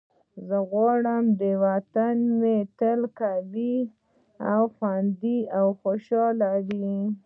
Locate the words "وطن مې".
1.65-2.57